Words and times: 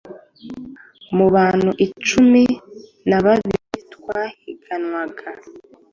Mu 1.15 1.25
bantu 1.35 1.69
cumi 2.09 2.43
nababiri 3.09 3.79
twahiganwaga 3.93 5.25